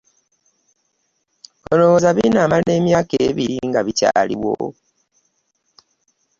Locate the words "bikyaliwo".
3.85-4.53